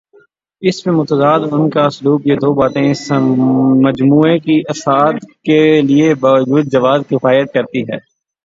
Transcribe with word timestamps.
اس 0.61 0.83
پہ 0.83 0.91
مستزاد 0.91 1.39
ان 1.51 1.69
کا 1.69 1.83
اسلوب 1.85 2.21
یہ 2.25 2.35
دوباتیں 2.35 2.89
اس 2.91 3.11
مجموعے 3.85 4.37
کی 4.39 4.59
اشاعت 4.69 5.21
کے 5.43 5.61
لیے 5.81 6.13
بطورجواز 6.15 7.01
کفایت 7.09 7.53
کرتی 7.53 7.81
ہیں۔ 7.83 7.99